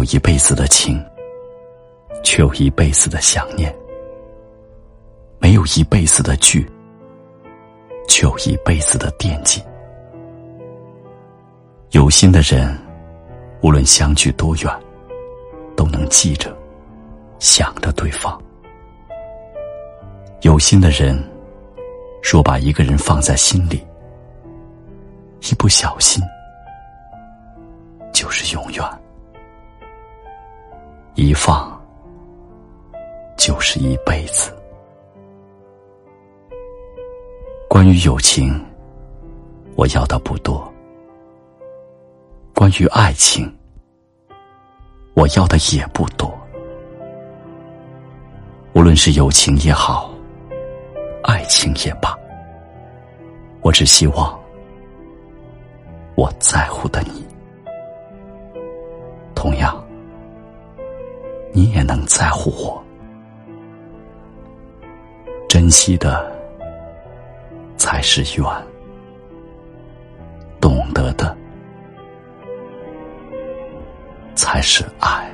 [0.00, 0.98] 有一辈子的情，
[2.24, 3.70] 却有一辈子的想念；
[5.38, 6.66] 没有一辈子的聚，
[8.08, 9.62] 却有一辈子的惦记。
[11.90, 12.74] 有心的人，
[13.60, 14.74] 无论相距多远，
[15.76, 16.56] 都能记着、
[17.38, 18.42] 想着对方。
[20.40, 21.22] 有心的人，
[22.22, 23.86] 若把一个人放在心里，
[25.42, 26.24] 一不小心
[28.14, 28.82] 就是永远，
[31.14, 31.78] 一放
[33.36, 34.54] 就是一辈子。
[37.68, 38.58] 关于友情，
[39.76, 40.66] 我要的不多。
[42.54, 43.50] 关于爱情，
[45.14, 46.32] 我要的也不多。
[48.72, 50.10] 无论是友情也好，
[51.24, 52.16] 爱情也罢，
[53.62, 54.38] 我只希望
[56.14, 57.24] 我在乎的你，
[59.34, 59.82] 同样，
[61.60, 62.82] 你也能在乎我。
[65.46, 66.26] 珍惜的
[67.76, 68.46] 才是缘，
[70.58, 71.36] 懂得的。
[74.34, 75.30] 才是爱。